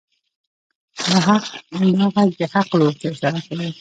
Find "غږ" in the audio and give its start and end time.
2.21-2.29